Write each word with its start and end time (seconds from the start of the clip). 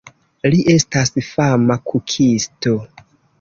Li 0.53 0.61
estas 0.71 1.13
fama 1.27 1.77
kukisto. 1.91 2.75